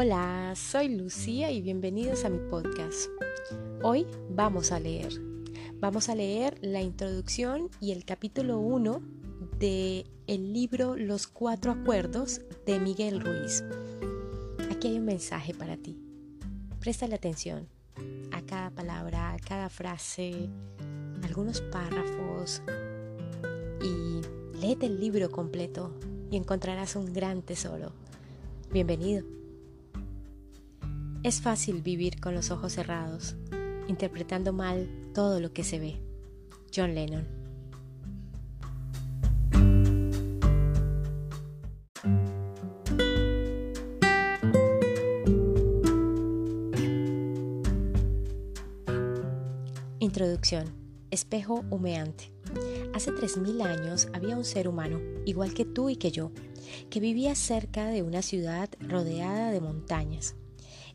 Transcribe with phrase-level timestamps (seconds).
[0.00, 3.10] Hola, soy Lucía y bienvenidos a mi podcast.
[3.82, 5.12] Hoy vamos a leer.
[5.80, 9.02] Vamos a leer la introducción y el capítulo 1
[9.58, 13.64] de el libro Los Cuatro Acuerdos de Miguel Ruiz.
[14.70, 15.98] Aquí hay un mensaje para ti.
[16.78, 17.66] Préstale atención
[18.30, 20.48] a cada palabra, a cada frase,
[21.24, 22.62] algunos párrafos
[23.82, 24.20] y
[24.60, 25.92] léete el libro completo
[26.30, 27.90] y encontrarás un gran tesoro.
[28.70, 29.24] Bienvenido.
[31.24, 33.34] Es fácil vivir con los ojos cerrados,
[33.88, 36.00] interpretando mal todo lo que se ve.
[36.74, 37.26] John Lennon.
[49.98, 50.66] Introducción.
[51.10, 52.30] Espejo humeante.
[52.94, 56.30] Hace 3.000 años había un ser humano, igual que tú y que yo,
[56.90, 60.36] que vivía cerca de una ciudad rodeada de montañas.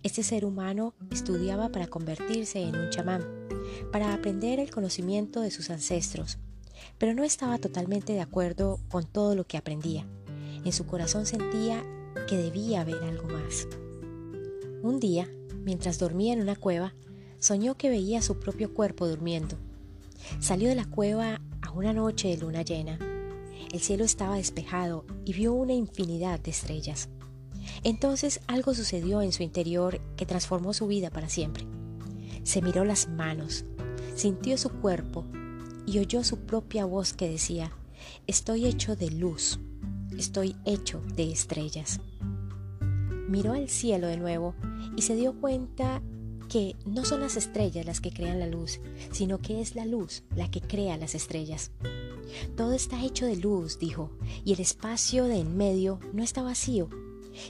[0.03, 3.23] Este ser humano estudiaba para convertirse en un chamán,
[3.89, 6.39] para aprender el conocimiento de sus ancestros,
[6.97, 10.05] pero no estaba totalmente de acuerdo con todo lo que aprendía.
[10.65, 11.85] En su corazón sentía
[12.27, 13.65] que debía haber algo más.
[14.81, 15.29] Un día,
[15.63, 16.93] mientras dormía en una cueva,
[17.39, 19.57] soñó que veía su propio cuerpo durmiendo.
[20.41, 22.99] Salió de la cueva a una noche de luna llena.
[23.71, 27.07] El cielo estaba despejado y vio una infinidad de estrellas.
[27.83, 31.65] Entonces algo sucedió en su interior que transformó su vida para siempre.
[32.43, 33.65] Se miró las manos,
[34.15, 35.25] sintió su cuerpo
[35.85, 37.71] y oyó su propia voz que decía,
[38.27, 39.59] estoy hecho de luz,
[40.17, 41.99] estoy hecho de estrellas.
[43.27, 44.53] Miró al cielo de nuevo
[44.95, 46.01] y se dio cuenta
[46.49, 48.79] que no son las estrellas las que crean la luz,
[49.11, 51.71] sino que es la luz la que crea las estrellas.
[52.55, 54.11] Todo está hecho de luz, dijo,
[54.43, 56.89] y el espacio de en medio no está vacío,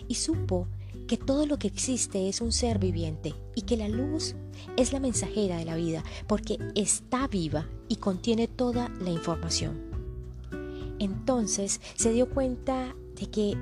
[0.08, 0.68] y supo
[1.08, 4.36] que todo lo que existe es un ser viviente y que la luz
[4.78, 9.82] es la mensajera de la vida porque está viva y contiene toda la información.
[11.00, 13.58] Entonces se dio cuenta de que,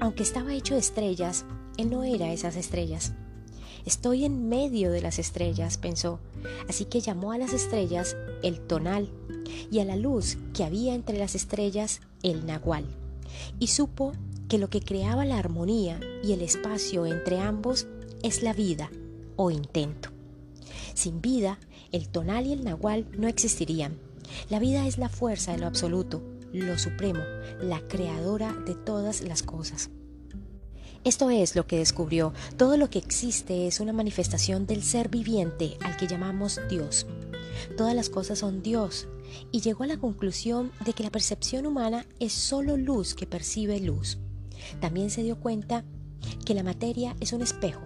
[0.00, 1.44] aunque estaba hecho de estrellas,
[1.76, 3.14] él no era esas estrellas.
[3.84, 6.18] Estoy en medio de las estrellas, pensó,
[6.68, 9.10] así que llamó a las estrellas el tonal
[9.70, 12.86] y a la luz que había entre las estrellas el nahual,
[13.58, 14.12] y supo
[14.48, 17.86] que lo que creaba la armonía y el espacio entre ambos
[18.22, 18.90] es la vida
[19.36, 20.10] o intento.
[20.94, 21.58] Sin vida,
[21.92, 23.98] el tonal y el nahual no existirían.
[24.48, 27.20] La vida es la fuerza de lo absoluto, lo supremo,
[27.60, 29.90] la creadora de todas las cosas.
[31.04, 32.32] Esto es lo que descubrió.
[32.56, 37.06] Todo lo que existe es una manifestación del ser viviente al que llamamos Dios.
[37.76, 39.06] Todas las cosas son Dios
[39.52, 43.80] y llegó a la conclusión de que la percepción humana es solo luz que percibe
[43.80, 44.16] luz.
[44.80, 45.84] También se dio cuenta
[46.46, 47.82] que la materia es un espejo.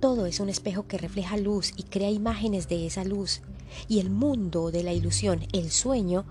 [0.00, 3.42] Todo es un espejo que refleja luz y crea imágenes de esa luz.
[3.86, 6.24] Y el mundo de la ilusión, el sueño,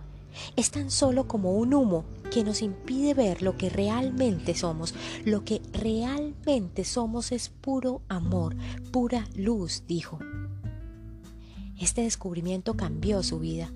[0.56, 2.04] es tan solo como un humo
[2.36, 4.94] que nos impide ver lo que realmente somos.
[5.24, 8.58] Lo que realmente somos es puro amor,
[8.92, 10.20] pura luz, dijo.
[11.80, 13.72] Este descubrimiento cambió su vida.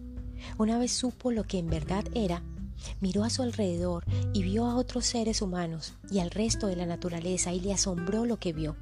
[0.58, 2.44] Una vez supo lo que en verdad era,
[3.02, 6.86] Miró a su alrededor y vio a otros seres humanos y al resto de la
[6.86, 8.78] naturaleza y le asombró lo que vio.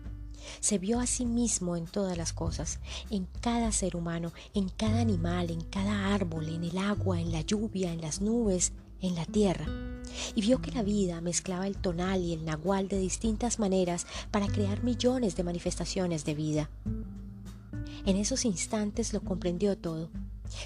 [0.59, 5.01] Se vio a sí mismo en todas las cosas, en cada ser humano, en cada
[5.01, 8.71] animal, en cada árbol, en el agua, en la lluvia, en las nubes,
[9.01, 9.65] en la tierra.
[10.35, 14.47] Y vio que la vida mezclaba el tonal y el nahual de distintas maneras para
[14.47, 16.69] crear millones de manifestaciones de vida.
[18.05, 20.09] En esos instantes lo comprendió todo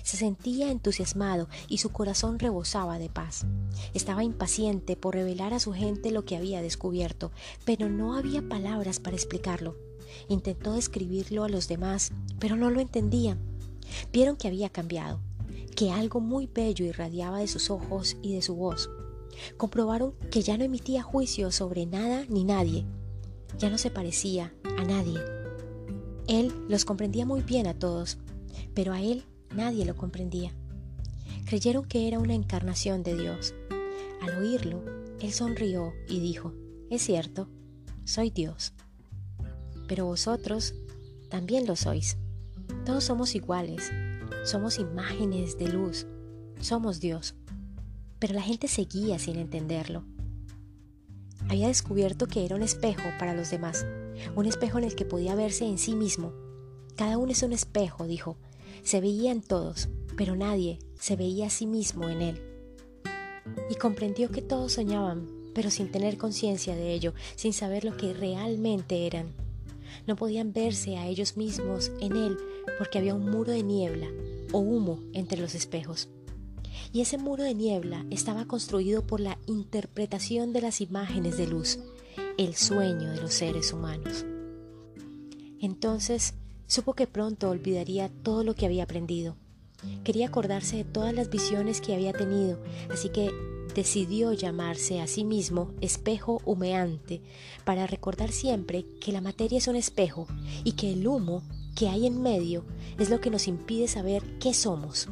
[0.04, 3.46] se sentía entusiasmado y su corazón rebosaba de paz.
[3.94, 7.32] Estaba impaciente por revelar a su gente lo que había descubierto,
[7.66, 9.76] pero no había palabras para explicarlo.
[10.28, 13.40] Intentó describirlo a los demás, pero no lo entendían.
[14.12, 15.20] Vieron que había cambiado,
[15.76, 18.90] que algo muy bello irradiaba de sus ojos y de su voz.
[19.58, 22.86] Comprobaron que ya no emitía juicio sobre nada ni nadie.
[23.58, 25.20] Ya no se parecía a nadie.
[26.28, 28.18] Él los comprendía muy bien a todos,
[28.74, 29.26] pero a él
[29.56, 30.54] Nadie lo comprendía.
[31.46, 33.54] Creyeron que era una encarnación de Dios.
[34.22, 34.84] Al oírlo,
[35.20, 36.54] él sonrió y dijo,
[36.90, 37.50] es cierto,
[38.06, 38.74] soy Dios.
[39.88, 40.74] Pero vosotros
[41.30, 42.18] también lo sois.
[42.86, 43.92] Todos somos iguales,
[44.44, 46.08] somos imágenes de luz,
[46.60, 47.36] somos Dios.
[48.20, 50.04] Pero la gente seguía sin entenderlo.
[51.48, 53.86] Había descubierto que era un espejo para los demás,
[54.36, 56.34] un espejo en el que podía verse en sí mismo.
[56.96, 58.38] Cada uno es un espejo, dijo,
[58.84, 62.42] se veía en todos, pero nadie se veía a sí mismo en él.
[63.70, 68.14] Y comprendió que todos soñaban, pero sin tener conciencia de ello, sin saber lo que
[68.14, 69.34] realmente eran.
[70.08, 72.38] No podían verse a ellos mismos en él
[72.78, 74.08] porque había un muro de niebla
[74.52, 76.10] o humo entre los espejos.
[76.94, 81.80] Y ese muro de niebla estaba construido por la interpretación de las imágenes de luz,
[82.38, 84.26] el sueño de los seres humanos.
[85.60, 86.34] Entonces
[86.68, 89.36] supo que pronto olvidaría todo lo que había aprendido.
[90.04, 92.60] Quería acordarse de todas las visiones que había tenido,
[92.90, 93.32] así que
[93.74, 97.22] decidió llamarse a sí mismo espejo humeante
[97.64, 100.28] para recordar siempre que la materia es un espejo
[100.64, 101.44] y que el humo
[101.76, 102.66] que hay en medio
[103.00, 105.08] es lo que nos impide saber qué somos.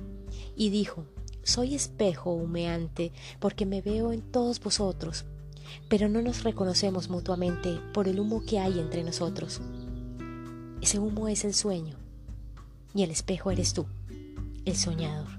[0.55, 1.05] Y dijo,
[1.43, 5.25] soy espejo humeante porque me veo en todos vosotros,
[5.87, 9.61] pero no nos reconocemos mutuamente por el humo que hay entre nosotros.
[10.81, 11.97] Ese humo es el sueño
[12.93, 13.85] y el espejo eres tú,
[14.65, 15.38] el soñador.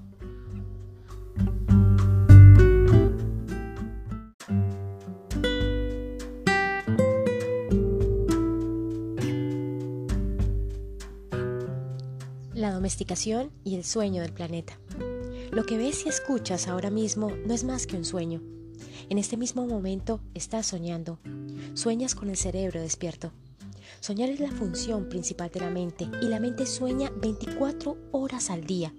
[12.81, 14.79] Domesticación y el sueño del planeta.
[15.51, 18.41] Lo que ves y escuchas ahora mismo no es más que un sueño.
[19.07, 21.19] En este mismo momento estás soñando.
[21.75, 23.33] Sueñas con el cerebro despierto.
[23.99, 28.63] Soñar es la función principal de la mente y la mente sueña 24 horas al
[28.63, 28.95] día.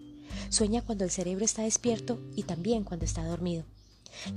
[0.49, 3.65] Sueña cuando el cerebro está despierto y también cuando está dormido.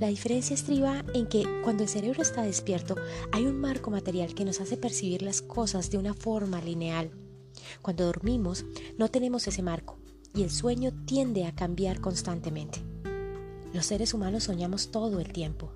[0.00, 2.96] La diferencia estriba en que cuando el cerebro está despierto
[3.30, 7.12] hay un marco material que nos hace percibir las cosas de una forma lineal.
[7.82, 8.64] Cuando dormimos
[8.98, 9.98] no tenemos ese marco
[10.34, 12.82] y el sueño tiende a cambiar constantemente.
[13.72, 15.72] Los seres humanos soñamos todo el tiempo.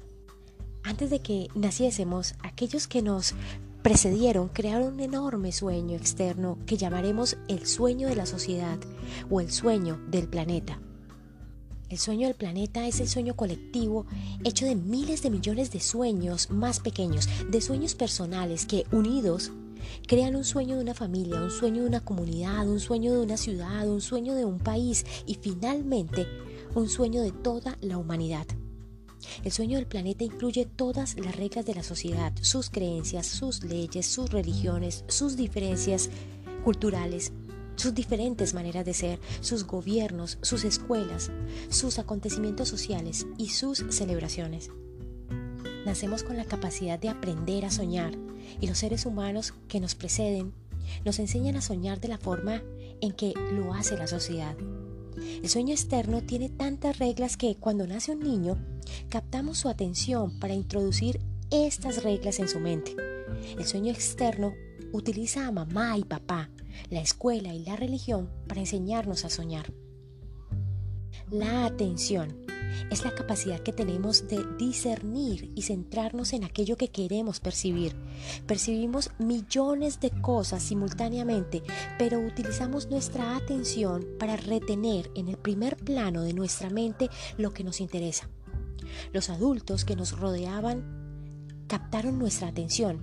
[0.83, 3.35] Antes de que naciésemos, aquellos que nos
[3.83, 8.79] precedieron crearon un enorme sueño externo que llamaremos el sueño de la sociedad
[9.31, 10.81] o el sueño del planeta.
[11.89, 14.07] El sueño del planeta es el sueño colectivo
[14.45, 19.51] hecho de miles de millones de sueños más pequeños, de sueños personales que unidos
[20.07, 23.37] Crean un sueño de una familia, un sueño de una comunidad, un sueño de una
[23.37, 26.27] ciudad, un sueño de un país y finalmente
[26.75, 28.47] un sueño de toda la humanidad.
[29.45, 34.07] El sueño del planeta incluye todas las reglas de la sociedad, sus creencias, sus leyes,
[34.07, 36.11] sus religiones, sus diferencias
[36.65, 37.33] culturales,
[37.77, 41.31] sus diferentes maneras de ser, sus gobiernos, sus escuelas,
[41.71, 44.71] sus acontecimientos sociales y sus celebraciones.
[45.87, 48.13] Nacemos con la capacidad de aprender a soñar
[48.61, 50.53] y los seres humanos que nos preceden
[51.05, 52.63] nos enseñan a soñar de la forma
[53.01, 54.57] en que lo hace la sociedad.
[55.43, 58.57] El sueño externo tiene tantas reglas que cuando nace un niño
[59.09, 62.95] captamos su atención para introducir estas reglas en su mente.
[63.59, 64.55] El sueño externo
[64.93, 66.51] utiliza a mamá y papá,
[66.91, 69.73] la escuela y la religión para enseñarnos a soñar.
[71.31, 72.50] La atención
[72.91, 77.97] es la capacidad que tenemos de discernir y centrarnos en aquello que queremos percibir.
[78.47, 81.63] Percibimos millones de cosas simultáneamente,
[81.99, 87.65] pero utilizamos nuestra atención para retener en el primer plano de nuestra mente lo que
[87.65, 88.29] nos interesa.
[89.13, 93.01] Los adultos que nos rodeaban captaron nuestra atención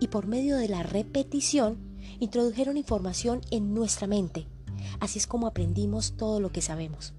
[0.00, 1.78] y por medio de la repetición
[2.20, 4.46] introdujeron información en nuestra mente.
[5.00, 7.14] Así es como aprendimos todo lo que sabemos.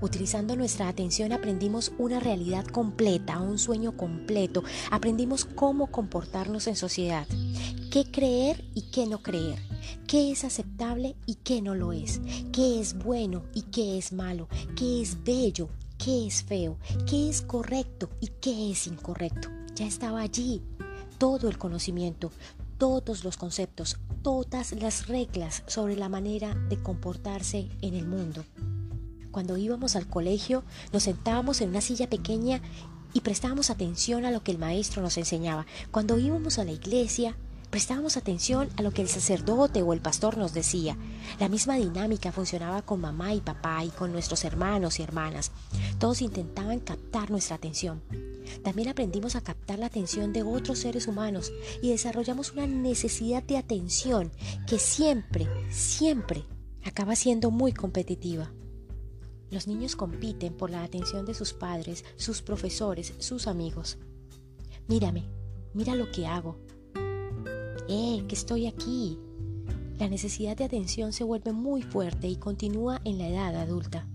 [0.00, 7.26] Utilizando nuestra atención aprendimos una realidad completa, un sueño completo, aprendimos cómo comportarnos en sociedad,
[7.90, 9.58] qué creer y qué no creer,
[10.06, 12.20] qué es aceptable y qué no lo es,
[12.52, 15.68] qué es bueno y qué es malo, qué es bello,
[16.02, 19.48] qué es feo, qué es correcto y qué es incorrecto.
[19.74, 20.62] Ya estaba allí
[21.18, 22.32] todo el conocimiento,
[22.78, 28.44] todos los conceptos, todas las reglas sobre la manera de comportarse en el mundo.
[29.30, 32.60] Cuando íbamos al colegio, nos sentábamos en una silla pequeña
[33.12, 35.66] y prestábamos atención a lo que el maestro nos enseñaba.
[35.90, 37.36] Cuando íbamos a la iglesia,
[37.70, 40.96] prestábamos atención a lo que el sacerdote o el pastor nos decía.
[41.38, 45.52] La misma dinámica funcionaba con mamá y papá y con nuestros hermanos y hermanas.
[45.98, 48.02] Todos intentaban captar nuestra atención.
[48.64, 53.58] También aprendimos a captar la atención de otros seres humanos y desarrollamos una necesidad de
[53.58, 54.32] atención
[54.66, 56.44] que siempre, siempre
[56.84, 58.50] acaba siendo muy competitiva.
[59.50, 63.98] Los niños compiten por la atención de sus padres, sus profesores, sus amigos.
[64.86, 65.24] Mírame,
[65.74, 66.58] mira lo que hago.
[67.88, 69.18] ¡Eh, que estoy aquí!
[69.98, 74.08] La necesidad de atención se vuelve muy fuerte y continúa en la edad adulta.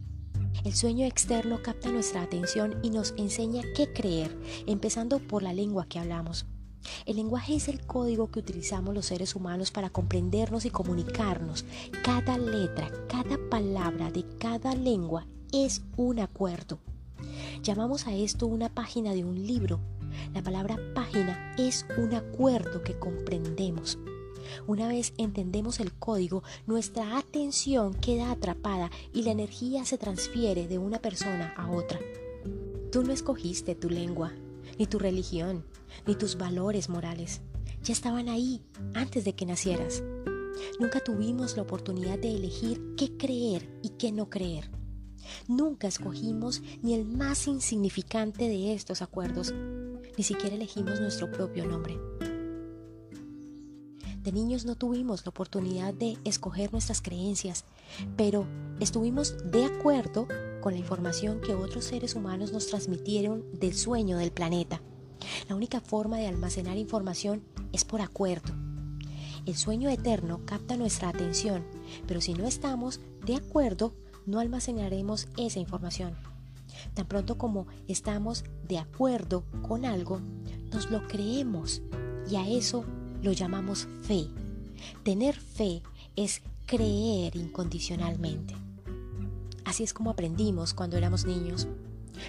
[0.63, 5.85] El sueño externo capta nuestra atención y nos enseña qué creer, empezando por la lengua
[5.87, 6.47] que hablamos.
[7.05, 11.65] El lenguaje es el código que utilizamos los seres humanos para comprendernos y comunicarnos.
[12.03, 16.79] Cada letra, cada palabra de cada lengua es un acuerdo.
[17.61, 19.79] Llamamos a esto una página de un libro,
[20.33, 23.97] La palabra página es un acuerdo que comprendemos.
[24.67, 30.77] Una vez entendemos el código, nuestra atención queda atrapada y la energía se transfiere de
[30.77, 31.99] una persona a otra.
[32.91, 34.31] Tú no escogiste tu lengua,
[34.77, 35.65] ni tu religión,
[36.05, 37.41] ni tus valores morales.
[37.84, 38.62] Ya estaban ahí
[38.94, 40.03] antes de que nacieras.
[40.79, 44.70] Nunca tuvimos la oportunidad de elegir qué creer y qué no creer.
[45.48, 49.53] Nunca escogimos ni el más insignificante de estos acuerdos.
[50.17, 51.98] Ni siquiera elegimos nuestro propio nombre.
[54.22, 57.63] De niños no tuvimos la oportunidad de escoger nuestras creencias,
[58.17, 58.48] pero
[58.79, 60.27] estuvimos de acuerdo
[60.65, 64.81] con la información que otros seres humanos nos transmitieron del sueño del planeta.
[65.48, 68.51] La única forma de almacenar información es por acuerdo.
[69.45, 71.63] El sueño eterno capta nuestra atención,
[72.07, 73.93] pero si no estamos de acuerdo,
[74.25, 76.15] no almacenaremos esa información.
[76.95, 80.19] Tan pronto como estamos de acuerdo con algo,
[80.74, 81.84] nos lo creemos
[82.27, 82.86] y a eso
[83.22, 84.29] lo llamamos fe.
[85.03, 85.84] Tener fe
[86.15, 88.64] es creer incondicionalmente.
[89.65, 91.67] Así es como aprendimos cuando éramos niños.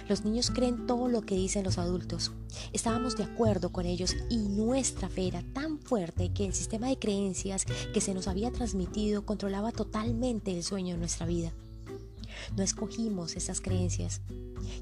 [0.09, 2.31] Los niños creen todo lo que dicen los adultos.
[2.73, 6.99] Estábamos de acuerdo con ellos y nuestra fe era tan fuerte que el sistema de
[6.99, 11.53] creencias que se nos había transmitido controlaba totalmente el sueño de nuestra vida.
[12.55, 14.21] No escogimos esas creencias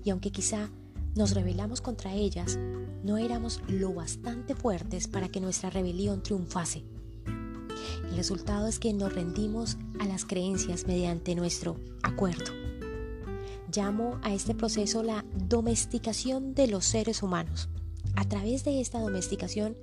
[0.04, 0.70] y aunque quizá
[1.16, 2.58] nos rebelamos contra ellas,
[3.04, 6.84] no éramos lo bastante fuertes para que nuestra rebelión triunfase.
[8.16, 12.54] Resultado es que nos rendimos a las creencias mediante nuestro acuerdo.
[13.76, 17.68] Llamo a este proceso la domesticación de los seres humanos.
[18.16, 19.76] A través de esta domesticación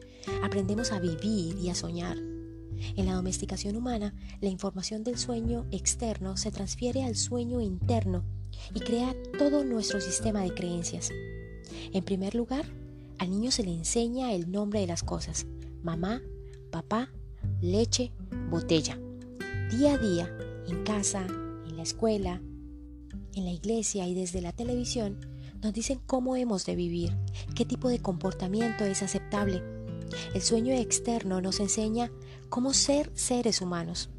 [0.43, 2.17] aprendemos a vivir y a soñar.
[2.17, 8.25] En la domesticación humana, la información del sueño externo se transfiere al sueño interno
[8.75, 11.11] y crea todo nuestro sistema de creencias.
[11.93, 12.65] En primer lugar,
[13.19, 15.47] al niño se le enseña el nombre de las cosas,
[15.83, 16.23] mamá,
[16.71, 17.11] papá,
[17.61, 18.13] leche,
[18.51, 18.99] botella.
[19.71, 20.37] Día a día,
[20.69, 22.41] en casa, en la escuela,
[23.35, 25.19] en la iglesia y desde la televisión,
[25.63, 27.17] nos dicen cómo hemos de vivir,
[27.55, 29.63] qué tipo de comportamiento es aceptable.
[30.35, 32.11] El sueño externo nos enseña
[32.49, 34.11] cómo ser seres humanos.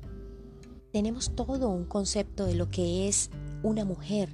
[0.91, 3.29] Tenemos todo un concepto de lo que es
[3.61, 4.29] una mujer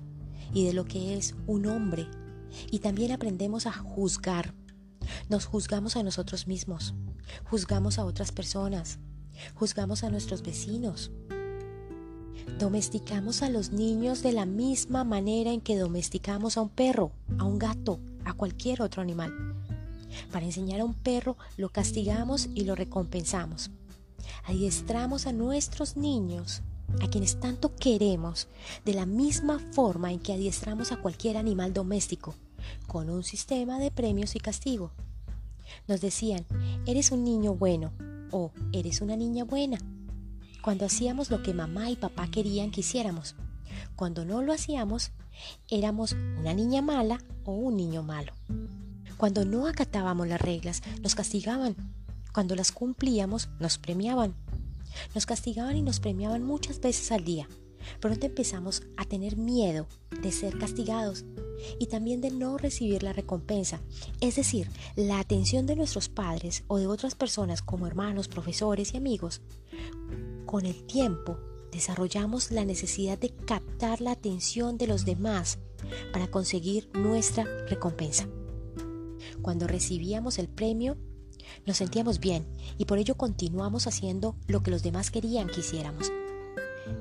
[0.53, 2.07] y de lo que es un hombre.
[2.71, 4.53] Y también aprendemos a juzgar.
[5.29, 6.93] Nos juzgamos a nosotros mismos,
[7.49, 8.99] juzgamos a otras personas,
[9.55, 11.11] juzgamos a nuestros vecinos.
[12.57, 17.45] Domesticamos a los niños de la misma manera en que domesticamos a un perro, a
[17.45, 19.31] un gato, a cualquier otro animal.
[20.31, 23.71] Para enseñar a un perro lo castigamos y lo recompensamos.
[24.45, 26.63] Adiestramos a nuestros niños
[27.01, 28.47] a quienes tanto queremos,
[28.83, 32.35] de la misma forma en que adiestramos a cualquier animal doméstico,
[32.87, 34.91] con un sistema de premios y castigo.
[35.87, 36.45] Nos decían,
[36.85, 37.93] eres un niño bueno
[38.31, 39.79] o eres una niña buena,
[40.61, 43.35] cuando hacíamos lo que mamá y papá querían que hiciéramos.
[43.95, 45.11] Cuando no lo hacíamos,
[45.69, 48.33] éramos una niña mala o un niño malo.
[49.17, 51.75] Cuando no acatábamos las reglas, nos castigaban.
[52.33, 54.33] Cuando las cumplíamos, nos premiaban.
[55.13, 57.47] Nos castigaban y nos premiaban muchas veces al día.
[57.99, 59.87] Pronto empezamos a tener miedo
[60.21, 61.25] de ser castigados
[61.79, 63.81] y también de no recibir la recompensa,
[64.21, 68.97] es decir, la atención de nuestros padres o de otras personas como hermanos, profesores y
[68.97, 69.41] amigos.
[70.45, 71.37] Con el tiempo
[71.71, 75.59] desarrollamos la necesidad de captar la atención de los demás
[76.11, 78.27] para conseguir nuestra recompensa.
[79.41, 80.97] Cuando recibíamos el premio,
[81.65, 86.11] nos sentíamos bien y por ello continuamos haciendo lo que los demás querían que hiciéramos.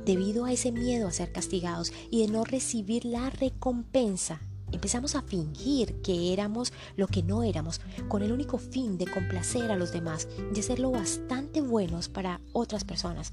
[0.05, 4.41] Debido a ese miedo a ser castigados y de no recibir la recompensa,
[4.73, 9.71] empezamos a fingir que éramos lo que no éramos, con el único fin de complacer
[9.71, 13.33] a los demás, de ser lo bastante buenos para otras personas.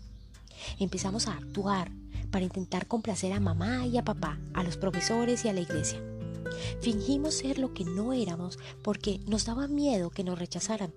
[0.79, 1.91] Empezamos a actuar
[2.31, 6.01] para intentar complacer a mamá y a papá, a los profesores y a la iglesia.
[6.81, 10.93] Fingimos ser lo que no éramos porque nos daba miedo que nos rechazaran.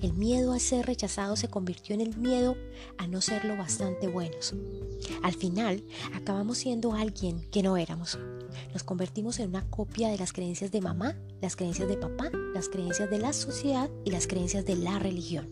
[0.00, 2.56] El miedo a ser rechazado se convirtió en el miedo
[2.98, 4.54] a no ser lo bastante buenos.
[5.22, 8.18] Al final, acabamos siendo alguien que no éramos.
[8.72, 12.68] Nos convertimos en una copia de las creencias de mamá, las creencias de papá, las
[12.68, 15.48] creencias de la sociedad y las creencias de la religión.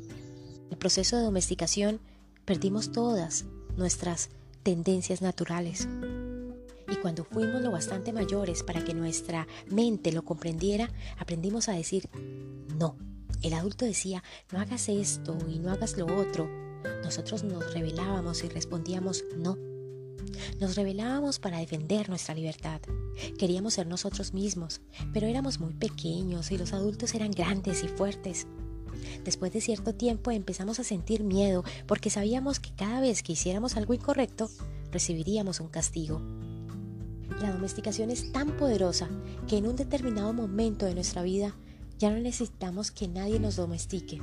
[0.67, 2.00] En el proceso de domesticación
[2.45, 3.45] perdimos todas
[3.77, 4.31] nuestras
[4.62, 5.89] tendencias naturales.
[6.91, 12.09] Y cuando fuimos lo bastante mayores para que nuestra mente lo comprendiera, aprendimos a decir
[12.77, 12.97] no
[13.42, 16.49] el adulto decía, no hagas esto y no hagas lo otro.
[17.04, 19.56] Nosotros nos rebelábamos y respondíamos, no.
[20.61, 22.80] Nos rebelábamos para defender nuestra libertad.
[23.38, 24.80] Queríamos ser nosotros mismos,
[25.12, 28.47] pero éramos muy pequeños y los adultos eran grandes y fuertes.
[29.25, 33.76] Después de cierto tiempo empezamos a sentir miedo porque sabíamos que cada vez que hiciéramos
[33.76, 34.50] algo incorrecto,
[34.92, 36.20] recibiríamos un castigo.
[37.40, 39.09] La domesticación es tan poderosa
[39.49, 41.56] que en un determinado momento de nuestra vida
[42.00, 44.23] ya no necesitamos que nadie nos domestique.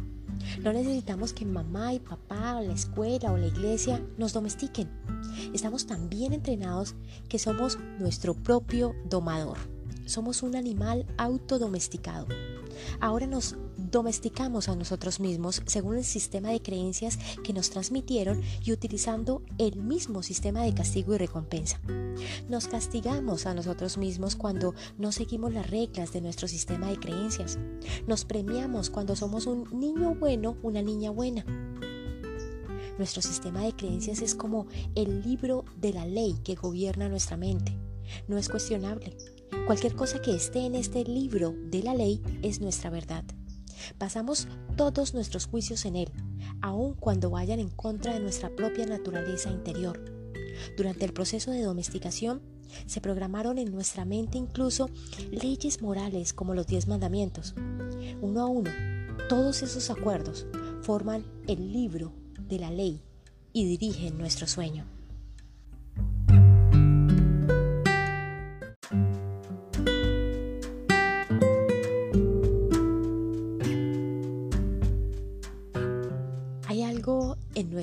[0.63, 4.89] No necesitamos que mamá y papá o la escuela o la iglesia nos domestiquen.
[5.53, 6.95] Estamos tan bien entrenados
[7.29, 9.59] que somos nuestro propio domador.
[10.07, 12.25] Somos un animal autodomesticado.
[12.99, 13.55] Ahora nos
[13.89, 19.77] domesticamos a nosotros mismos según el sistema de creencias que nos transmitieron y utilizando el
[19.77, 21.79] mismo sistema de castigo y recompensa.
[22.49, 27.57] Nos castigamos a nosotros mismos cuando no seguimos las reglas de nuestro sistema de creencias.
[28.07, 31.45] Nos premiamos cuando somos un niño bueno, una niña buena.
[32.97, 37.77] Nuestro sistema de creencias es como el libro de la ley que gobierna nuestra mente.
[38.27, 39.15] No es cuestionable.
[39.67, 43.23] Cualquier cosa que esté en este libro de la ley es nuestra verdad.
[43.99, 46.11] Basamos todos nuestros juicios en él,
[46.61, 50.03] aun cuando vayan en contra de nuestra propia naturaleza interior.
[50.75, 52.41] Durante el proceso de domesticación,
[52.85, 54.89] se programaron en nuestra mente incluso
[55.31, 57.55] leyes morales como los diez mandamientos.
[58.21, 58.71] Uno a uno,
[59.29, 60.47] todos esos acuerdos
[60.81, 63.01] forman el libro de la ley
[63.53, 64.96] y dirigen nuestro sueño.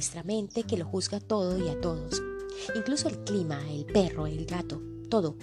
[0.04, 2.22] Nuestra mente que lo juzga todo y a todos,
[2.76, 5.34] incluso el clima, el perro, el gato, todo.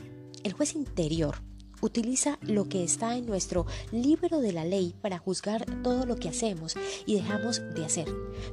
[0.44, 1.42] El juez interior
[1.82, 6.30] utiliza lo que está en nuestro libro de la ley para juzgar todo lo que
[6.30, 6.76] hacemos
[7.08, 8.08] y dejamos de hacer,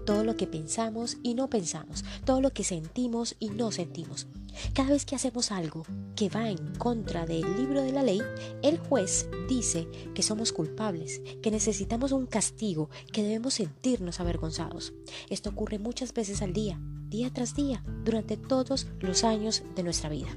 [0.06, 4.28] todo lo que pensamos y no pensamos, todo lo que sentimos y no sentimos.
[4.74, 8.20] Cada vez que hacemos algo que va en contra del libro de la ley,
[8.62, 14.92] el juez dice que somos culpables, que necesitamos un castigo, que debemos sentirnos avergonzados.
[15.30, 20.08] Esto ocurre muchas veces al día, día tras día, durante todos los años de nuestra
[20.08, 20.28] vida.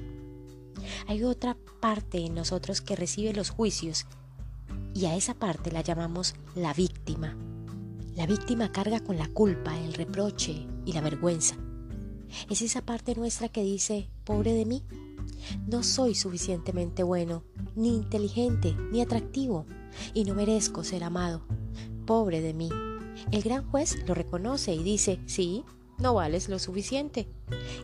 [1.06, 4.06] Hay otra parte en nosotros que recibe los juicios
[4.94, 7.36] y a esa parte la llamamos la víctima.
[8.14, 11.56] La víctima carga con la culpa, el reproche y la vergüenza.
[12.48, 14.82] Es esa parte nuestra que dice, pobre de mí,
[15.66, 19.66] no soy suficientemente bueno, ni inteligente, ni atractivo,
[20.14, 21.42] y no merezco ser amado.
[22.06, 22.68] Pobre de mí.
[23.30, 25.64] El gran juez lo reconoce y dice, sí,
[25.98, 27.28] no vales lo suficiente.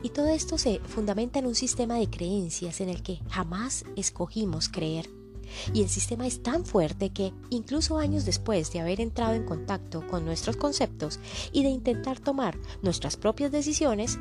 [0.02, 4.68] Y todo esto se fundamenta en un sistema de creencias en el que jamás escogimos
[4.68, 5.17] creer.
[5.72, 10.06] Y el sistema es tan fuerte que, incluso años después de haber entrado en contacto
[10.06, 11.20] con nuestros conceptos
[11.52, 14.18] y de intentar tomar nuestras propias decisiones,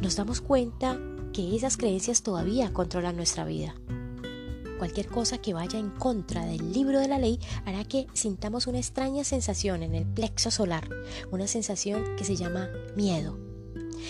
[0.00, 0.98] nos damos cuenta
[1.32, 3.74] que esas creencias todavía controlan nuestra vida.
[4.78, 8.78] Cualquier cosa que vaya en contra del libro de la ley hará que sintamos una
[8.78, 10.88] extraña sensación en el plexo solar,
[11.30, 13.51] una sensación que se llama miedo.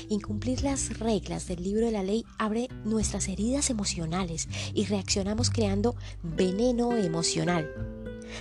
[0.09, 5.97] Incumplir las reglas del libro de la ley abre nuestras heridas emocionales y reaccionamos creando
[6.23, 7.71] veneno emocional,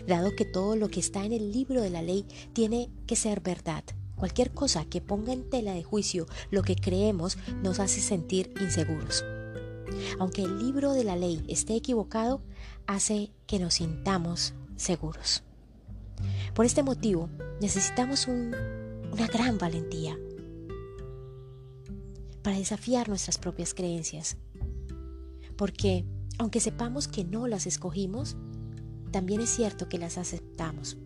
[0.07, 3.41] dado que todo lo que está en el libro de la ley tiene que ser
[3.41, 3.83] verdad.
[4.15, 9.23] Cualquier cosa que ponga en tela de juicio lo que creemos nos hace sentir inseguros.
[10.19, 12.41] Aunque el libro de la ley esté equivocado,
[12.87, 15.43] hace que nos sintamos seguros.
[16.53, 17.29] Por este motivo,
[17.61, 20.17] necesitamos una gran valentía
[22.41, 24.37] para desafiar nuestras propias creencias.
[25.57, 26.05] Porque,
[26.37, 28.35] aunque sepamos que no las escogimos,
[29.11, 30.97] también es cierto que las aceptamos.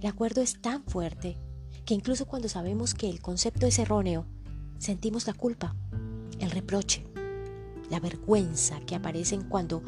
[0.00, 1.36] El acuerdo es tan fuerte
[1.84, 4.26] que incluso cuando sabemos que el concepto es erróneo,
[4.78, 5.74] sentimos la culpa,
[6.38, 7.04] el reproche,
[7.90, 9.82] la vergüenza que aparecen cuando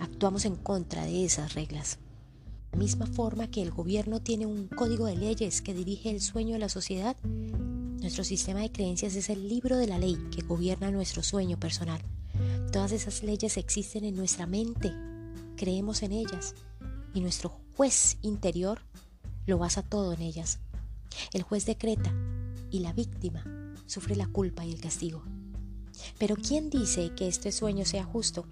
[0.00, 1.98] actuamos en contra de esas reglas.
[2.70, 6.20] De la misma forma que el gobierno tiene un código de leyes que dirige el
[6.20, 7.16] sueño de la sociedad,
[8.08, 12.00] nuestro sistema de creencias es el libro de la ley que gobierna nuestro sueño personal.
[12.72, 14.94] Todas esas leyes existen en nuestra mente,
[15.58, 16.54] creemos en ellas
[17.12, 18.80] y nuestro juez interior
[19.44, 20.58] lo basa todo en ellas.
[21.34, 22.10] El juez decreta
[22.70, 23.44] y la víctima
[23.84, 25.22] sufre la culpa y el castigo.
[26.18, 28.46] Pero ¿quién dice que este sueño sea justo?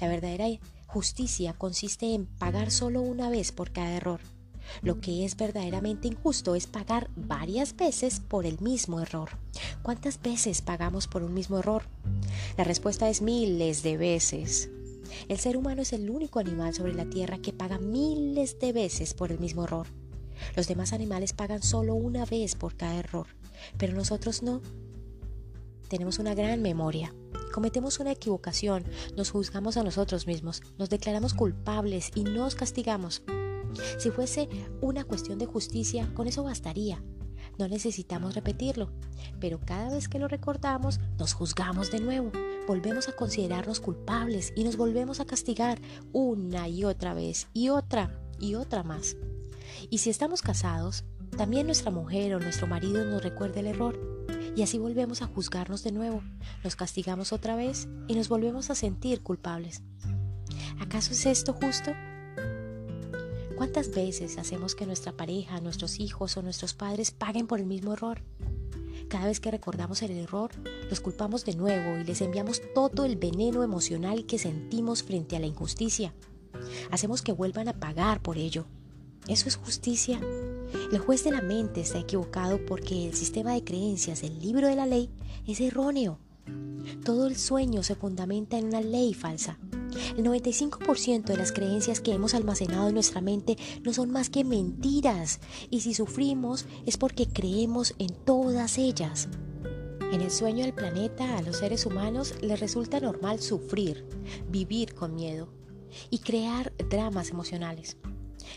[0.00, 0.46] La verdadera
[0.86, 4.22] justicia consiste en pagar solo una vez por cada error.
[4.82, 9.30] Lo que es verdaderamente injusto es pagar varias veces por el mismo error.
[9.82, 11.84] ¿Cuántas veces pagamos por un mismo error?
[12.56, 14.70] La respuesta es miles de veces.
[15.28, 19.14] El ser humano es el único animal sobre la Tierra que paga miles de veces
[19.14, 19.86] por el mismo error.
[20.54, 23.26] Los demás animales pagan solo una vez por cada error,
[23.78, 24.60] pero nosotros no.
[25.88, 27.14] tenemos una gran memoria.
[27.52, 28.84] Cometemos una equivocación,
[29.16, 33.22] nos juzgamos a nosotros mismos, nos declaramos culpables y nos castigamos.
[33.98, 34.48] Si fuese
[34.80, 37.02] una cuestión de justicia, con eso bastaría.
[37.58, 38.90] No necesitamos repetirlo,
[39.40, 42.30] pero cada vez que lo recordamos, nos juzgamos de nuevo,
[42.66, 45.80] volvemos a considerarnos culpables y nos volvemos a castigar
[46.12, 49.16] una y otra vez y otra y otra más.
[49.88, 51.04] Y si estamos casados,
[51.36, 53.98] también nuestra mujer o nuestro marido nos recuerda el error
[54.54, 56.22] y así volvemos a juzgarnos de nuevo,
[56.64, 59.82] nos castigamos otra vez y nos volvemos a sentir culpables.
[60.80, 61.92] ¿Acaso es esto justo?
[63.56, 67.94] ¿Cuántas veces hacemos que nuestra pareja, nuestros hijos o nuestros padres paguen por el mismo
[67.94, 68.20] error?
[69.08, 70.50] Cada vez que recordamos el error,
[70.90, 75.40] los culpamos de nuevo y les enviamos todo el veneno emocional que sentimos frente a
[75.40, 76.12] la injusticia.
[76.90, 78.66] Hacemos que vuelvan a pagar por ello.
[79.26, 80.20] ¿Eso es justicia?
[80.92, 84.76] El juez de la mente está equivocado porque el sistema de creencias del libro de
[84.76, 85.08] la ley
[85.46, 86.18] es erróneo.
[87.04, 89.58] Todo el sueño se fundamenta en una ley falsa.
[90.16, 94.44] El 95% de las creencias que hemos almacenado en nuestra mente no son más que
[94.44, 99.28] mentiras y si sufrimos es porque creemos en todas ellas.
[100.12, 104.06] En el sueño del planeta a los seres humanos les resulta normal sufrir,
[104.48, 105.48] vivir con miedo
[106.08, 107.98] y crear dramas emocionales.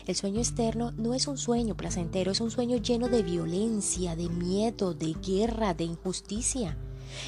[0.06, 4.30] El sueño externo no es un sueño placentero, es un sueño lleno de violencia, de
[4.30, 6.78] miedo, de guerra, de injusticia.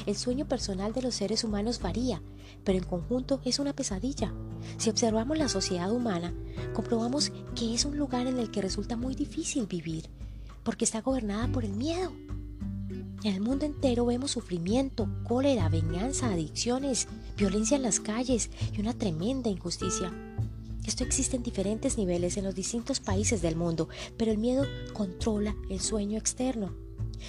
[0.05, 2.21] El sueño personal de los seres humanos varía,
[2.63, 4.33] pero en conjunto es una pesadilla.
[4.77, 6.33] Si observamos la sociedad humana,
[6.73, 10.09] comprobamos que es un lugar en el que resulta muy difícil vivir,
[10.63, 12.11] porque está gobernada por el miedo.
[13.23, 18.93] En el mundo entero vemos sufrimiento, cólera, venganza, adicciones, violencia en las calles y una
[18.93, 20.11] tremenda injusticia.
[20.85, 25.55] Esto existe en diferentes niveles en los distintos países del mundo, pero el miedo controla
[25.69, 26.82] el sueño externo.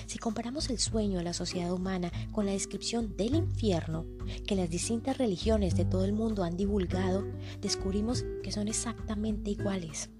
[0.06, 4.06] Si comparamos el sueño de la sociedad humana con la descripción del infierno
[4.46, 7.24] que las distintas religiones de todo el mundo han divulgado,
[7.60, 10.10] descubrimos que son exactamente iguales.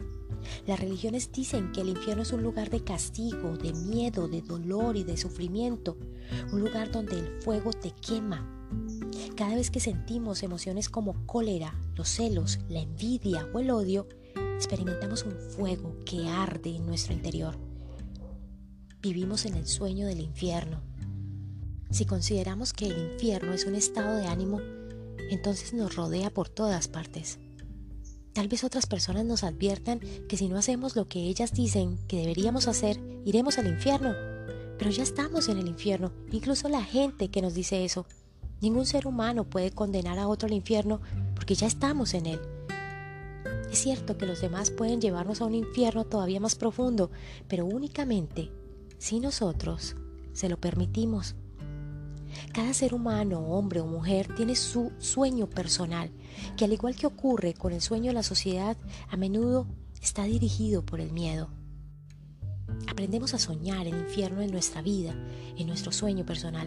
[0.67, 4.97] Las religiones dicen que el infierno es un lugar de castigo, de miedo, de dolor
[4.97, 5.97] y de sufrimiento,
[6.53, 8.51] un lugar donde el fuego te quema,
[9.37, 14.09] cada vez que sentimos emociones como cólera, los celos, la envidia o el odio,
[14.57, 17.57] experimentamos un fuego que arde en nuestro interior.
[19.05, 20.81] Vivimos en el sueño del infierno.
[21.91, 24.63] Si consideramos que el infierno es un estado de ánimo,
[25.29, 27.39] entonces nos rodea por todas partes.
[28.33, 32.17] Tal vez otras personas nos adviertan que si no hacemos lo que ellas dicen que
[32.17, 34.15] deberíamos hacer, iremos al infierno.
[34.79, 38.07] Pero ya estamos en el infierno, incluso la gente que nos dice eso
[38.63, 41.03] Ningún ser humano puede condenar a otro al infierno
[41.35, 42.41] porque ya estamos en él.
[43.71, 47.11] Es cierto que los demás pueden llevarnos a un infierno todavía más profundo,
[47.49, 48.51] pero únicamente
[49.05, 49.97] si nosotros
[50.33, 51.35] se lo permitimos.
[52.55, 56.11] Cada ser humano, hombre o mujer, tiene su sueño personal,
[56.57, 58.79] que al igual que ocurre con el sueño de la sociedad,
[59.11, 59.67] a menudo
[60.01, 61.51] está dirigido por el miedo.
[62.89, 65.15] Aprendemos a soñar el infierno en nuestra vida,
[65.59, 66.67] en nuestro sueño personal.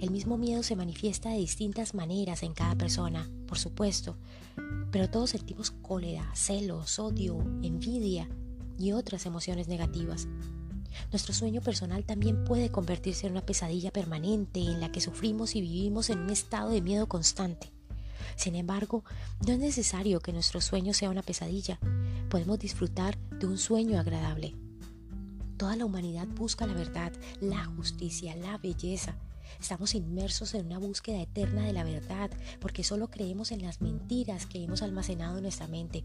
[0.00, 4.16] El mismo miedo se manifiesta de distintas maneras en cada persona, por supuesto,
[4.92, 8.28] pero todos sentimos cólera, celos, odio, envidia
[8.78, 10.28] y otras emociones negativas.
[11.10, 15.60] Nuestro sueño personal también puede convertirse en una pesadilla permanente en la que sufrimos y
[15.60, 17.72] vivimos en un estado de miedo constante.
[18.36, 19.04] Sin embargo,
[19.46, 21.78] no es necesario que nuestro sueño sea una pesadilla.
[22.28, 24.54] Podemos disfrutar de un sueño agradable.
[25.56, 29.16] Toda la humanidad busca la verdad, la justicia, la belleza,
[29.60, 32.30] Estamos inmersos en una búsqueda eterna de la verdad
[32.60, 36.04] porque solo creemos en las mentiras que hemos almacenado en nuestra mente.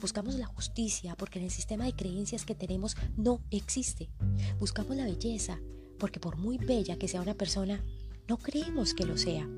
[0.00, 4.10] Buscamos la justicia porque en el sistema de creencias que tenemos no existe.
[4.58, 5.60] Buscamos la belleza
[5.98, 7.84] porque por muy bella que sea una persona,
[8.28, 9.48] no creemos que lo sea.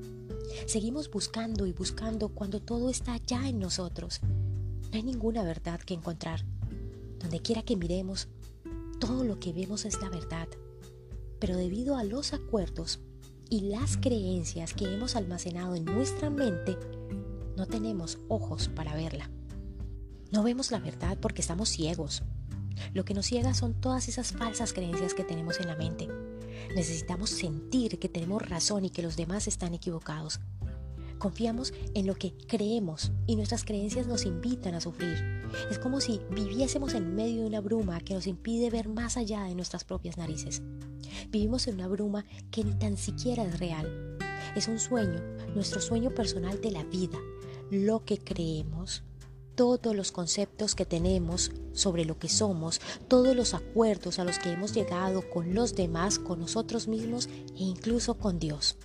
[0.67, 4.21] Seguimos buscando y buscando cuando todo está ya en nosotros.
[4.23, 6.45] No hay ninguna verdad que encontrar.
[7.19, 8.27] Donde quiera que miremos,
[8.99, 10.47] todo lo que vemos es la verdad
[11.45, 13.01] pero debido a los acuerdos
[13.51, 16.75] y las creencias que hemos almacenado en nuestra mente,
[17.55, 19.29] no tenemos ojos para verla.
[20.31, 22.23] No vemos la verdad porque estamos ciegos.
[22.95, 26.07] Lo que nos ciega son todas esas falsas creencias que tenemos en la mente.
[26.75, 30.39] Necesitamos sentir que tenemos razón y que los demás están equivocados.
[31.17, 35.17] Confiamos en lo que creemos y nuestras creencias nos invitan a sufrir.
[35.71, 39.43] Es como si viviésemos en medio de una bruma que nos impide ver más allá
[39.43, 40.61] de nuestras propias narices.
[41.29, 44.17] Vivimos en una bruma que ni tan siquiera es real.
[44.55, 45.21] Es un sueño,
[45.53, 47.17] nuestro sueño personal de la vida,
[47.71, 49.03] lo que creemos,
[49.55, 54.51] todos los conceptos que tenemos sobre lo que somos, todos los acuerdos a los que
[54.51, 58.77] hemos llegado con los demás, con nosotros mismos e incluso con Dios.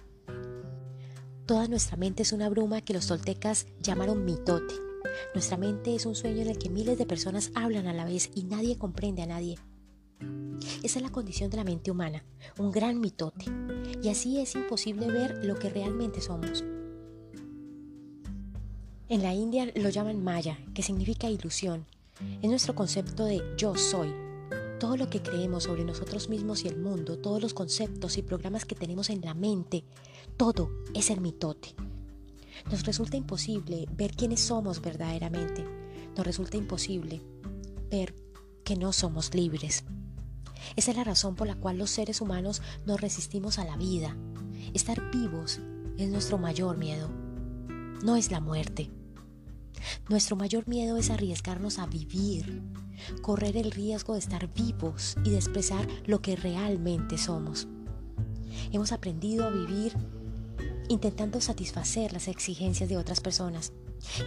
[1.51, 4.73] Toda nuestra mente es una bruma que los toltecas llamaron mitote.
[5.35, 8.31] Nuestra mente es un sueño en el que miles de personas hablan a la vez
[8.37, 9.59] y nadie comprende a nadie.
[10.85, 12.23] Esa es la condición de la mente humana,
[12.57, 13.47] un gran mitote,
[14.01, 16.63] y así es imposible ver lo que realmente somos.
[19.09, 21.85] En la India lo llaman Maya, que significa ilusión.
[22.43, 24.30] Es nuestro concepto de yo soy.
[24.81, 28.64] Todo lo que creemos sobre nosotros mismos y el mundo, todos los conceptos y programas
[28.64, 29.85] que tenemos en la mente,
[30.38, 31.75] todo es el mitote.
[32.71, 35.66] Nos resulta imposible ver quiénes somos verdaderamente.
[36.16, 37.21] Nos resulta imposible
[37.90, 38.14] ver
[38.64, 39.85] que no somos libres.
[40.77, 44.16] Esa es la razón por la cual los seres humanos nos resistimos a la vida.
[44.73, 45.61] Estar vivos
[45.99, 47.11] es nuestro mayor miedo.
[48.03, 48.90] No es la muerte.
[50.09, 52.62] Nuestro mayor miedo es arriesgarnos a vivir,
[53.23, 57.69] correr el riesgo de estar vivos y de expresar lo que realmente somos.
[58.73, 59.95] Hemos aprendido a vivir
[60.88, 63.73] intentando satisfacer las exigencias de otras personas.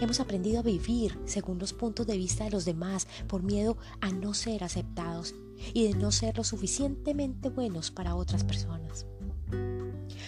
[0.00, 4.10] Hemos aprendido a vivir según los puntos de vista de los demás por miedo a
[4.10, 5.34] no ser aceptados
[5.74, 9.06] y de no ser lo suficientemente buenos para otras personas.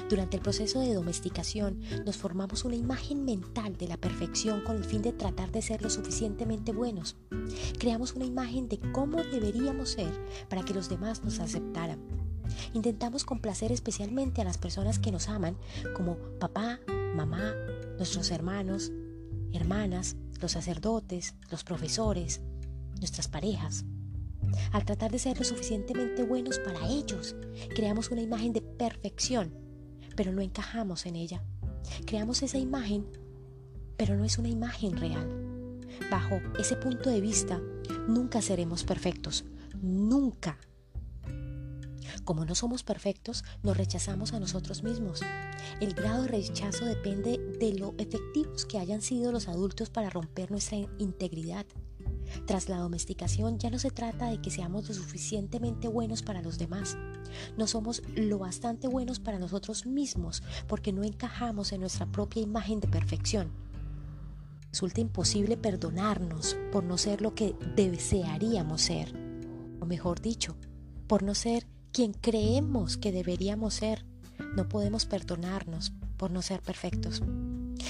[0.09, 4.85] Durante el proceso de domesticación nos formamos una imagen mental de la perfección con el
[4.85, 7.17] fin de tratar de ser lo suficientemente buenos.
[7.79, 10.13] Creamos una imagen de cómo deberíamos ser
[10.49, 12.01] para que los demás nos aceptaran.
[12.73, 15.57] Intentamos complacer especialmente a las personas que nos aman,
[15.95, 16.81] como papá,
[17.15, 17.55] mamá,
[17.97, 18.93] nuestros hermanos,
[19.53, 22.41] hermanas, los sacerdotes, los profesores,
[22.99, 23.85] nuestras parejas.
[24.73, 27.35] Al tratar de ser lo suficientemente buenos para ellos,
[27.75, 29.66] creamos una imagen de perfección
[30.17, 31.43] pero no encajamos en ella.
[32.07, 33.07] Creamos esa imagen,
[33.97, 35.47] pero no es una imagen real.
[36.11, 37.61] Bajo ese punto de vista,
[38.09, 39.45] nunca seremos perfectos,
[39.81, 40.59] nunca.
[42.25, 45.21] Como no somos perfectos, nos rechazamos a nosotros mismos.
[45.81, 50.51] El grado de rechazo depende de lo efectivos que hayan sido los adultos para romper
[50.51, 51.67] nuestra integridad.
[52.47, 56.59] Tras la domesticación ya no se trata de que seamos lo suficientemente buenos para los
[56.59, 56.97] demás.
[57.57, 62.81] No somos lo bastante buenos para nosotros mismos porque no encajamos en nuestra propia imagen
[62.81, 63.51] de perfección.
[64.71, 69.15] Resulta imposible perdonarnos por no ser lo que desearíamos ser.
[69.81, 70.57] O mejor dicho,
[71.07, 74.05] por no ser quien creemos que deberíamos ser.
[74.55, 77.23] No podemos perdonarnos por no ser perfectos.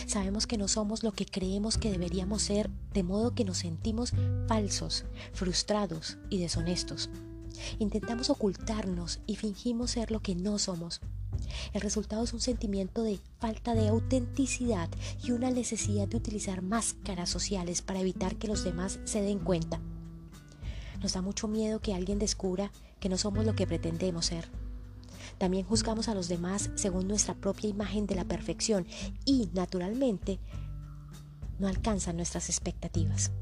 [0.07, 4.13] Sabemos que no somos lo que creemos que deberíamos ser, de modo que nos sentimos
[4.49, 7.11] falsos, frustrados y deshonestos.
[7.79, 11.01] Intentamos ocultarnos y fingimos ser lo que no somos.
[11.73, 14.89] El resultado es un sentimiento de falta de autenticidad
[15.23, 19.81] y una necesidad de utilizar máscaras sociales para evitar que los demás se den cuenta.
[21.03, 24.49] Nos da mucho miedo que alguien descubra que no somos lo que pretendemos ser.
[25.39, 28.87] También juzgamos a los demás según nuestra propia imagen de la perfección
[29.25, 30.39] y, naturalmente,
[31.59, 33.33] no alcanzan nuestras expectativas.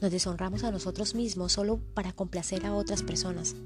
[0.00, 3.56] Nos deshonramos a nosotros mismos solo para complacer a otras personas.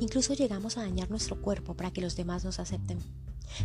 [0.00, 2.98] Incluso llegamos a dañar nuestro cuerpo para que los demás nos acepten.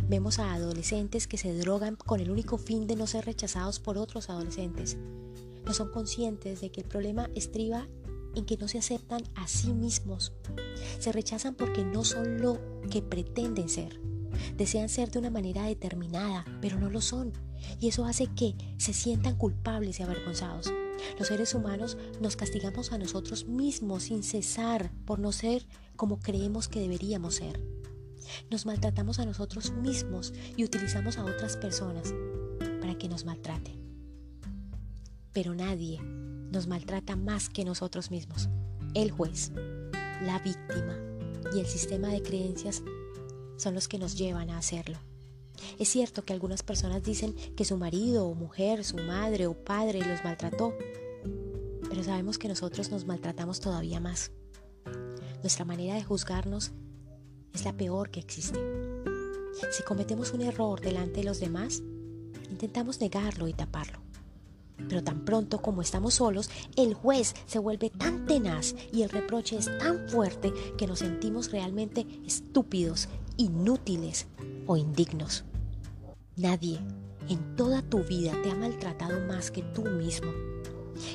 [0.08, 3.98] Vemos a adolescentes que se drogan con el único fin de no ser rechazados por
[3.98, 4.96] otros adolescentes.
[5.64, 7.86] No son conscientes de que el problema estriba
[8.34, 10.32] en que no se aceptan a sí mismos.
[10.98, 12.58] Se rechazan porque no son lo
[12.90, 14.00] que pretenden ser.
[14.56, 17.32] Desean ser de una manera determinada, pero no lo son.
[17.80, 20.72] Y eso hace que se sientan culpables y avergonzados.
[21.18, 26.68] Los seres humanos nos castigamos a nosotros mismos sin cesar por no ser como creemos
[26.68, 27.60] que deberíamos ser.
[28.50, 32.14] Nos maltratamos a nosotros mismos y utilizamos a otras personas
[32.80, 33.78] para que nos maltraten.
[35.32, 36.00] Pero nadie
[36.50, 38.48] nos maltrata más que nosotros mismos.
[38.94, 39.52] El juez,
[40.22, 40.98] la víctima
[41.54, 42.82] y el sistema de creencias
[43.56, 44.98] son los que nos llevan a hacerlo.
[45.78, 50.00] Es cierto que algunas personas dicen que su marido o mujer, su madre o padre
[50.00, 50.74] los maltrató,
[51.88, 54.30] pero sabemos que nosotros nos maltratamos todavía más.
[55.42, 56.72] Nuestra manera de juzgarnos
[57.52, 58.58] es la peor que existe.
[59.70, 61.82] Si cometemos un error delante de los demás,
[62.50, 64.07] intentamos negarlo y taparlo.
[64.86, 69.56] Pero tan pronto como estamos solos, el juez se vuelve tan tenaz y el reproche
[69.56, 74.26] es tan fuerte que nos sentimos realmente estúpidos, inútiles
[74.66, 75.44] o indignos.
[76.36, 76.80] Nadie
[77.28, 80.30] en toda tu vida te ha maltratado más que tú mismo.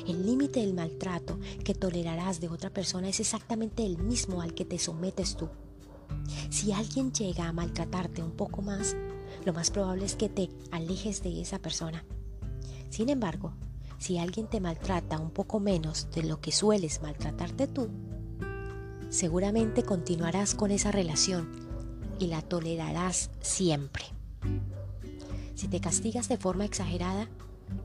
[0.06, 4.64] El límite del maltrato que tolerarás de otra persona es exactamente el mismo al que
[4.64, 5.48] te sometes tú.
[6.50, 8.96] Si alguien llega a maltratarte un poco más,
[9.44, 12.04] lo más probable es que te alejes de esa persona
[12.94, 13.52] sin embargo,
[13.98, 17.88] si alguien te maltrata un poco menos de lo que sueles maltratarte tú,
[19.08, 21.50] seguramente continuarás con esa relación
[22.20, 24.04] y la tolerarás siempre.
[25.56, 27.28] Si te castigas de forma exagerada,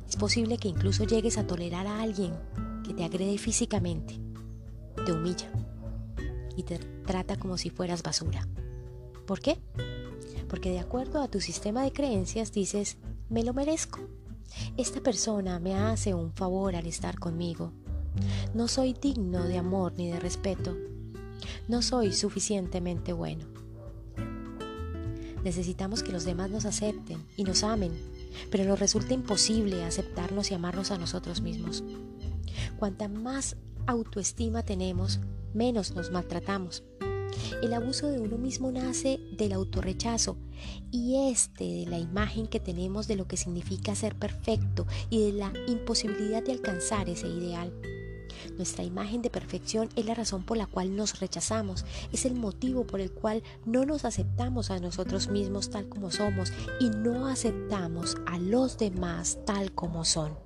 [0.08, 2.34] es posible que incluso llegues a tolerar a alguien
[2.86, 4.20] que te agrede físicamente,
[5.08, 5.52] te humilla
[6.56, 8.48] y te trata como si fueras basura.
[9.26, 9.58] ¿Por qué?
[10.48, 14.02] Porque de acuerdo a tu sistema de creencias dices, me lo merezco.
[14.78, 17.72] Esta persona me hace un favor al estar conmigo.
[18.54, 20.76] No soy digno de amor ni de respeto.
[21.68, 23.46] No soy suficientemente bueno.
[25.44, 27.94] Necesitamos que los demás nos acepten y nos amen,
[28.52, 31.84] pero nos resulta imposible aceptarnos y amarnos a nosotros mismos.
[32.78, 33.56] Cuanta más
[33.88, 35.20] autoestima tenemos,
[35.54, 36.84] menos nos maltratamos.
[37.62, 40.38] El abuso de uno mismo nace del autorrechazo
[40.92, 45.34] y este de la imagen que tenemos de lo que significa ser perfecto y de
[45.34, 47.74] la imposibilidad de alcanzar ese ideal.
[48.58, 52.86] Nuestra imagen de perfección es la razón por la cual nos rechazamos, es el motivo
[52.86, 58.18] por el cual no nos aceptamos a nosotros mismos tal como somos y no aceptamos
[58.26, 60.38] a los demás tal como son.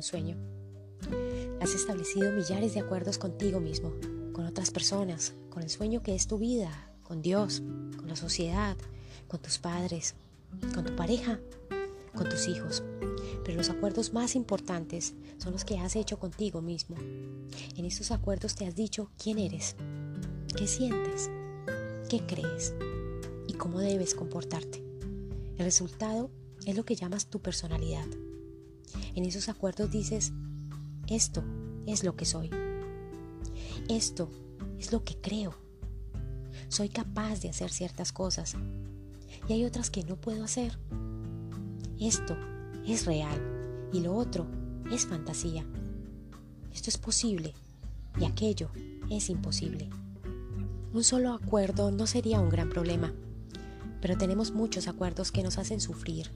[0.00, 0.38] Un sueño.
[1.60, 3.92] Has establecido millares de acuerdos contigo mismo,
[4.32, 7.62] con otras personas, con el sueño que es tu vida, con Dios,
[7.98, 8.78] con la sociedad,
[9.28, 10.14] con tus padres,
[10.74, 11.38] con tu pareja,
[12.14, 12.82] con tus hijos.
[13.44, 16.96] Pero los acuerdos más importantes son los que has hecho contigo mismo.
[17.76, 19.76] En estos acuerdos te has dicho quién eres,
[20.56, 21.28] qué sientes,
[22.08, 22.72] qué crees
[23.46, 24.82] y cómo debes comportarte.
[25.58, 26.30] El resultado
[26.64, 28.06] es lo que llamas tu personalidad.
[29.14, 30.32] En esos acuerdos dices,
[31.08, 31.42] esto
[31.86, 32.50] es lo que soy.
[33.88, 34.30] Esto
[34.78, 35.54] es lo que creo.
[36.68, 38.54] Soy capaz de hacer ciertas cosas
[39.48, 40.78] y hay otras que no puedo hacer.
[41.98, 42.36] Esto
[42.86, 44.46] es real y lo otro
[44.90, 45.66] es fantasía.
[46.72, 47.54] Esto es posible
[48.18, 48.70] y aquello
[49.10, 49.90] es imposible.
[50.92, 53.12] Un solo acuerdo no sería un gran problema,
[54.00, 56.30] pero tenemos muchos acuerdos que nos hacen sufrir,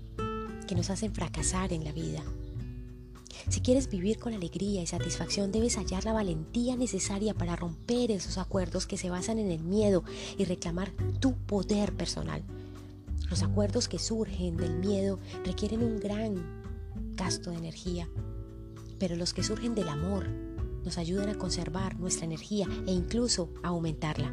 [0.66, 2.22] que nos hacen fracasar en la vida.
[3.48, 8.38] Si quieres vivir con alegría y satisfacción, debes hallar la valentía necesaria para romper esos
[8.38, 10.02] acuerdos que se basan en el miedo
[10.38, 12.42] y reclamar tu poder personal.
[13.28, 16.62] Los acuerdos que surgen del miedo requieren un gran
[17.16, 18.09] gasto de energía,
[18.98, 20.28] pero los que surgen del amor
[20.85, 24.33] nos ayudan a conservar nuestra energía e incluso a aumentarla.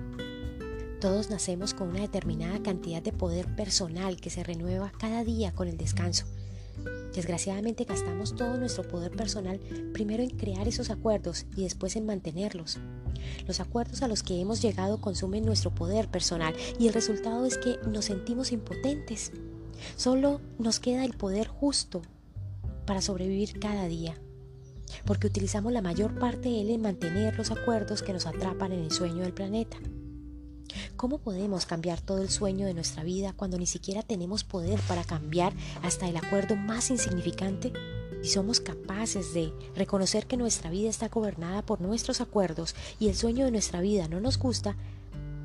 [0.99, 5.67] Todos nacemos con una determinada cantidad de poder personal que se renueva cada día con
[5.67, 6.25] el descanso.
[7.13, 9.59] Desgraciadamente gastamos todo nuestro poder personal
[9.93, 12.79] primero en crear esos acuerdos y después en mantenerlos.
[13.47, 17.57] Los acuerdos a los que hemos llegado consumen nuestro poder personal y el resultado es
[17.57, 19.31] que nos sentimos impotentes.
[19.95, 22.01] Solo nos queda el poder justo
[22.85, 24.15] para sobrevivir cada día,
[25.05, 28.79] porque utilizamos la mayor parte de él en mantener los acuerdos que nos atrapan en
[28.81, 29.77] el sueño del planeta.
[30.95, 35.03] ¿Cómo podemos cambiar todo el sueño de nuestra vida cuando ni siquiera tenemos poder para
[35.03, 35.53] cambiar
[35.83, 37.73] hasta el acuerdo más insignificante?
[38.21, 43.15] Si somos capaces de reconocer que nuestra vida está gobernada por nuestros acuerdos y el
[43.15, 44.75] sueño de nuestra vida no nos gusta,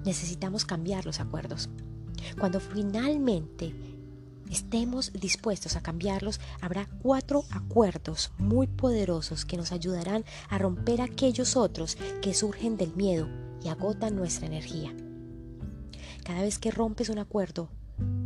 [0.05, 1.71] necesitamos cambiar los acuerdos.
[2.39, 3.75] Cuando finalmente
[4.51, 11.57] estemos dispuestos a cambiarlos, habrá cuatro acuerdos muy poderosos que nos ayudarán a romper aquellos
[11.57, 13.29] otros que surgen del miedo
[13.65, 14.95] y agotan nuestra energía.
[16.27, 17.69] Cada vez que rompes un acuerdo,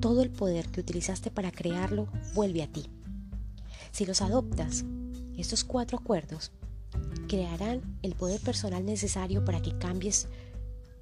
[0.00, 2.86] todo el poder que utilizaste para crearlo vuelve a ti.
[3.92, 4.86] Si los adoptas,
[5.36, 6.50] estos cuatro acuerdos
[7.28, 10.28] crearán el poder personal necesario para que cambies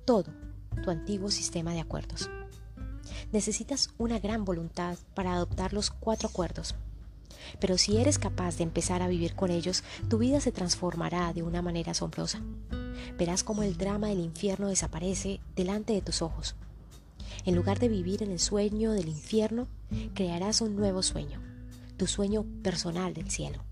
[0.04, 0.32] todo
[0.82, 2.28] tu antiguo sistema de acuerdos.
[3.30, 6.74] Necesitas una gran voluntad para adoptar los cuatro acuerdos.
[7.60, 11.44] Pero si eres capaz de empezar a vivir con ellos, tu vida se transformará de
[11.44, 12.42] una manera asombrosa.
[13.16, 16.56] Verás cómo el drama del infierno desaparece delante de tus ojos.
[17.44, 19.68] En lugar de vivir en el sueño del infierno,
[20.14, 21.40] crearás un nuevo sueño,
[21.96, 23.62] tu sueño personal del cielo.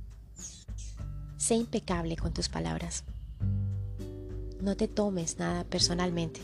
[1.36, 3.04] Sé impecable con tus palabras.
[4.60, 6.40] No te tomes nada personalmente.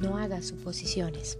[0.00, 1.38] No hagas suposiciones.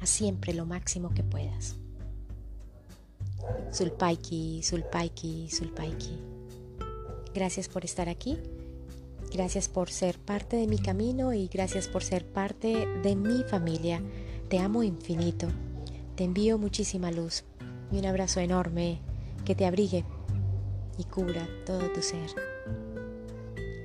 [0.00, 1.76] Haz siempre lo máximo que puedas.
[3.70, 6.18] Sulpaiki, Sulpaiki, Sulpaiki.
[7.32, 8.38] Gracias por estar aquí
[9.36, 14.00] Gracias por ser parte de mi camino y gracias por ser parte de mi familia.
[14.48, 15.46] Te amo infinito.
[16.14, 17.44] Te envío muchísima luz
[17.92, 18.98] y un abrazo enorme
[19.44, 20.06] que te abrigue
[20.96, 22.30] y cubra todo tu ser.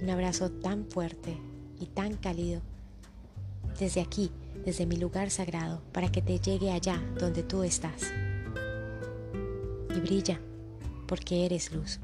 [0.02, 1.36] Un abrazo tan fuerte
[1.82, 2.62] y tan cálido
[3.78, 4.32] desde aquí,
[4.64, 8.04] desde mi lugar sagrado, para que te llegue allá donde tú estás.
[9.94, 10.40] Y brilla,
[11.08, 12.00] porque eres luz.